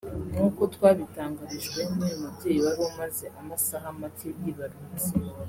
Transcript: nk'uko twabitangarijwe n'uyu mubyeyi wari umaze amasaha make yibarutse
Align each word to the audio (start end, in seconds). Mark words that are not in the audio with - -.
nk'uko 0.31 0.61
twabitangarijwe 0.73 1.81
n'uyu 1.93 2.17
mubyeyi 2.23 2.59
wari 2.65 2.81
umaze 2.89 3.25
amasaha 3.39 3.87
make 3.99 4.29
yibarutse 4.41 5.07